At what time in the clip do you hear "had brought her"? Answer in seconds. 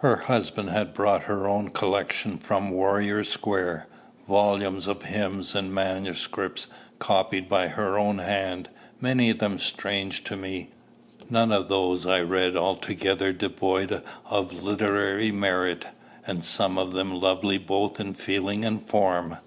0.68-1.48